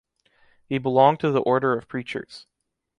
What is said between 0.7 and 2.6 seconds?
belonged to the order of preachers.